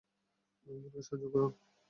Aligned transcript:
উমরকে 0.67 0.99
সাহায্য 1.01 1.25
করুন। 1.33 1.51